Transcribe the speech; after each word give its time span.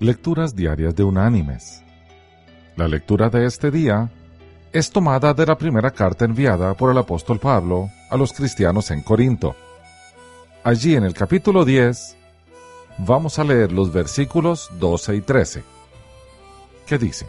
Lecturas 0.00 0.56
Diarias 0.56 0.96
de 0.96 1.04
Unánimes. 1.04 1.82
La 2.74 2.88
lectura 2.88 3.28
de 3.28 3.44
este 3.44 3.70
día 3.70 4.10
es 4.72 4.90
tomada 4.90 5.34
de 5.34 5.44
la 5.44 5.58
primera 5.58 5.90
carta 5.90 6.24
enviada 6.24 6.72
por 6.72 6.90
el 6.90 6.96
apóstol 6.96 7.38
Pablo 7.38 7.90
a 8.08 8.16
los 8.16 8.32
cristianos 8.32 8.90
en 8.90 9.02
Corinto. 9.02 9.54
Allí 10.64 10.94
en 10.94 11.04
el 11.04 11.12
capítulo 11.12 11.66
10 11.66 12.16
vamos 12.96 13.38
a 13.38 13.44
leer 13.44 13.72
los 13.72 13.92
versículos 13.92 14.70
12 14.78 15.16
y 15.16 15.20
13, 15.20 15.64
que 16.86 16.96
dicen, 16.96 17.28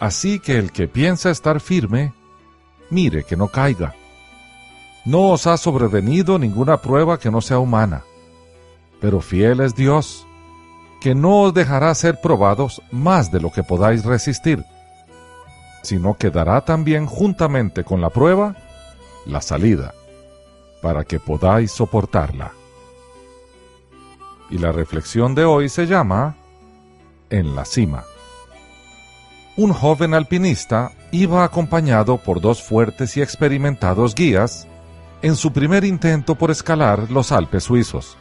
Así 0.00 0.38
que 0.40 0.58
el 0.58 0.72
que 0.72 0.88
piensa 0.88 1.30
estar 1.30 1.60
firme, 1.60 2.12
mire 2.90 3.24
que 3.24 3.34
no 3.34 3.48
caiga. 3.48 3.94
No 5.06 5.30
os 5.30 5.46
ha 5.46 5.56
sobrevenido 5.56 6.38
ninguna 6.38 6.82
prueba 6.82 7.18
que 7.18 7.30
no 7.30 7.40
sea 7.40 7.60
humana, 7.60 8.04
pero 9.00 9.22
fiel 9.22 9.60
es 9.60 9.74
Dios 9.74 10.27
que 11.00 11.14
no 11.14 11.42
os 11.42 11.54
dejará 11.54 11.94
ser 11.94 12.20
probados 12.20 12.82
más 12.90 13.30
de 13.30 13.40
lo 13.40 13.50
que 13.50 13.62
podáis 13.62 14.04
resistir, 14.04 14.64
sino 15.82 16.14
que 16.14 16.30
dará 16.30 16.64
también 16.64 17.06
juntamente 17.06 17.84
con 17.84 18.00
la 18.00 18.10
prueba 18.10 18.56
la 19.26 19.40
salida, 19.40 19.94
para 20.82 21.04
que 21.04 21.20
podáis 21.20 21.70
soportarla. 21.70 22.52
Y 24.50 24.58
la 24.58 24.72
reflexión 24.72 25.34
de 25.34 25.44
hoy 25.44 25.68
se 25.68 25.86
llama 25.86 26.36
En 27.30 27.54
la 27.54 27.64
cima. 27.64 28.04
Un 29.56 29.72
joven 29.72 30.14
alpinista 30.14 30.92
iba 31.10 31.44
acompañado 31.44 32.16
por 32.16 32.40
dos 32.40 32.62
fuertes 32.62 33.16
y 33.16 33.22
experimentados 33.22 34.14
guías 34.14 34.66
en 35.20 35.36
su 35.36 35.52
primer 35.52 35.84
intento 35.84 36.36
por 36.36 36.50
escalar 36.50 37.10
los 37.10 37.32
Alpes 37.32 37.64
suizos 37.64 38.16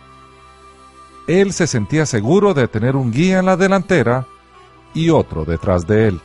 él 1.27 1.51
se 1.51 1.67
sentía 1.67 2.05
seguro 2.05 2.53
de 2.53 2.69
tener 2.69 2.95
un 2.95 3.11
guía 3.11 3.39
en 3.39 3.45
la 3.45 3.57
delantera 3.57 4.25
y 4.93 5.09
otro 5.09 5.43
detrás 5.43 5.85
de 5.85 6.07
él. 6.07 6.21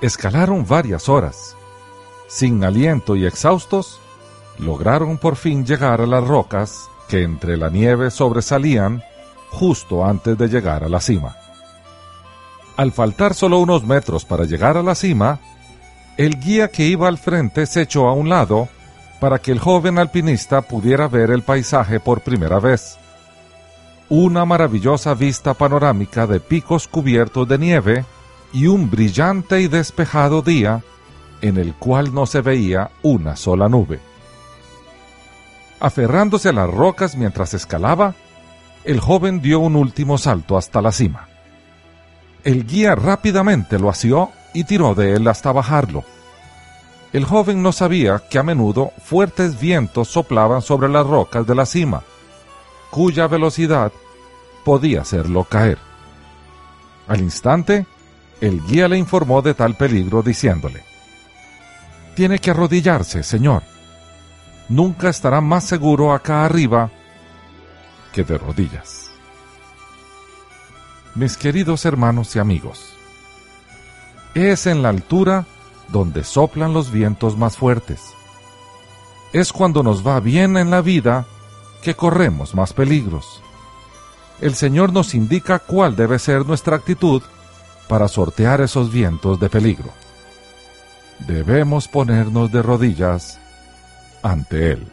Escalaron 0.00 0.64
varias 0.66 1.08
horas. 1.08 1.56
Sin 2.28 2.62
aliento 2.62 3.16
y 3.16 3.26
exhaustos, 3.26 4.00
lograron 4.58 5.18
por 5.18 5.34
fin 5.34 5.66
llegar 5.66 6.00
a 6.00 6.06
las 6.06 6.24
rocas 6.26 6.88
que 7.08 7.22
entre 7.22 7.56
la 7.56 7.68
nieve 7.68 8.10
sobresalían 8.10 9.02
justo 9.50 10.04
antes 10.04 10.38
de 10.38 10.48
llegar 10.48 10.84
a 10.84 10.88
la 10.88 11.00
cima. 11.00 11.34
Al 12.76 12.92
faltar 12.92 13.34
solo 13.34 13.58
unos 13.58 13.82
metros 13.82 14.24
para 14.24 14.44
llegar 14.44 14.76
a 14.76 14.82
la 14.82 14.94
cima, 14.94 15.40
el 16.16 16.38
guía 16.38 16.68
que 16.68 16.84
iba 16.84 17.08
al 17.08 17.18
frente 17.18 17.66
se 17.66 17.82
echó 17.82 18.06
a 18.06 18.12
un 18.12 18.28
lado 18.28 18.68
para 19.20 19.40
que 19.40 19.50
el 19.50 19.58
joven 19.58 19.98
alpinista 19.98 20.62
pudiera 20.62 21.08
ver 21.08 21.30
el 21.32 21.42
paisaje 21.42 21.98
por 21.98 22.20
primera 22.20 22.60
vez 22.60 22.98
una 24.08 24.44
maravillosa 24.44 25.14
vista 25.14 25.54
panorámica 25.54 26.26
de 26.26 26.40
picos 26.40 26.88
cubiertos 26.88 27.46
de 27.46 27.58
nieve 27.58 28.04
y 28.52 28.66
un 28.66 28.90
brillante 28.90 29.60
y 29.60 29.68
despejado 29.68 30.42
día 30.42 30.82
en 31.42 31.58
el 31.58 31.74
cual 31.74 32.14
no 32.14 32.26
se 32.26 32.40
veía 32.40 32.90
una 33.02 33.36
sola 33.36 33.68
nube. 33.68 34.00
Aferrándose 35.80 36.48
a 36.48 36.52
las 36.52 36.68
rocas 36.68 37.16
mientras 37.16 37.54
escalaba, 37.54 38.14
el 38.84 39.00
joven 39.00 39.40
dio 39.40 39.60
un 39.60 39.76
último 39.76 40.18
salto 40.18 40.56
hasta 40.56 40.80
la 40.80 40.92
cima. 40.92 41.28
El 42.42 42.66
guía 42.66 42.94
rápidamente 42.94 43.78
lo 43.78 43.90
asió 43.90 44.30
y 44.54 44.64
tiró 44.64 44.94
de 44.94 45.14
él 45.14 45.28
hasta 45.28 45.52
bajarlo. 45.52 46.04
El 47.12 47.24
joven 47.24 47.62
no 47.62 47.72
sabía 47.72 48.22
que 48.30 48.38
a 48.38 48.42
menudo 48.42 48.92
fuertes 49.02 49.60
vientos 49.60 50.08
soplaban 50.08 50.62
sobre 50.62 50.88
las 50.88 51.06
rocas 51.06 51.46
de 51.46 51.54
la 51.54 51.66
cima, 51.66 52.02
cuya 52.90 53.26
velocidad 53.26 53.92
podía 54.64 55.02
hacerlo 55.02 55.44
caer. 55.44 55.78
Al 57.06 57.20
instante, 57.20 57.86
el 58.40 58.62
guía 58.66 58.88
le 58.88 58.98
informó 58.98 59.42
de 59.42 59.54
tal 59.54 59.76
peligro 59.76 60.22
diciéndole, 60.22 60.84
Tiene 62.14 62.38
que 62.38 62.50
arrodillarse, 62.50 63.22
señor. 63.22 63.62
Nunca 64.68 65.08
estará 65.08 65.40
más 65.40 65.64
seguro 65.64 66.12
acá 66.12 66.44
arriba 66.44 66.90
que 68.12 68.24
de 68.24 68.36
rodillas. 68.36 69.10
Mis 71.14 71.36
queridos 71.36 71.84
hermanos 71.84 72.36
y 72.36 72.38
amigos, 72.38 72.94
es 74.34 74.66
en 74.66 74.82
la 74.82 74.90
altura 74.90 75.46
donde 75.88 76.22
soplan 76.22 76.74
los 76.74 76.90
vientos 76.90 77.36
más 77.36 77.56
fuertes. 77.56 78.00
Es 79.32 79.52
cuando 79.52 79.82
nos 79.82 80.06
va 80.06 80.20
bien 80.20 80.56
en 80.56 80.70
la 80.70 80.82
vida 80.82 81.26
que 81.82 81.94
corremos 81.94 82.54
más 82.54 82.72
peligros. 82.72 83.42
El 84.40 84.54
Señor 84.54 84.92
nos 84.92 85.14
indica 85.14 85.58
cuál 85.58 85.96
debe 85.96 86.18
ser 86.18 86.46
nuestra 86.46 86.76
actitud 86.76 87.22
para 87.88 88.08
sortear 88.08 88.60
esos 88.60 88.92
vientos 88.92 89.40
de 89.40 89.48
peligro. 89.48 89.90
Debemos 91.26 91.88
ponernos 91.88 92.52
de 92.52 92.62
rodillas 92.62 93.40
ante 94.22 94.72
Él. 94.72 94.86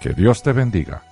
Que 0.00 0.10
Dios 0.10 0.42
te 0.42 0.52
bendiga. 0.52 1.02